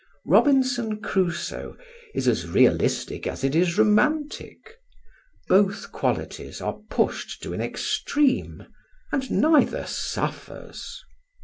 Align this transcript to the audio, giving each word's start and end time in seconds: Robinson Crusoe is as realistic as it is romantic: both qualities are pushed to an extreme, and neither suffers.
Robinson 0.25 0.99
Crusoe 0.99 1.77
is 2.15 2.27
as 2.27 2.47
realistic 2.49 3.27
as 3.27 3.43
it 3.43 3.53
is 3.53 3.77
romantic: 3.77 4.79
both 5.47 5.91
qualities 5.91 6.59
are 6.59 6.79
pushed 6.89 7.43
to 7.43 7.53
an 7.53 7.61
extreme, 7.61 8.65
and 9.11 9.29
neither 9.29 9.85
suffers. 9.85 11.03